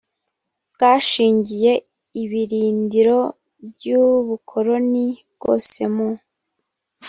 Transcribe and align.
bwashingiye 0.73 1.71
ibirindiro 2.23 3.19
by 3.71 3.85
ubukoroni 4.05 5.05
bwose 5.35 5.79
mu 5.95 6.09